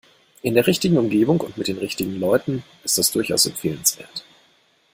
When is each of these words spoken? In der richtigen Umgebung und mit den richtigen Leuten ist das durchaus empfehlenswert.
In 0.41 0.55
der 0.55 0.65
richtigen 0.65 0.97
Umgebung 0.97 1.41
und 1.41 1.59
mit 1.59 1.67
den 1.67 1.77
richtigen 1.77 2.19
Leuten 2.19 2.63
ist 2.83 2.97
das 2.97 3.11
durchaus 3.11 3.45
empfehlenswert. 3.45 4.25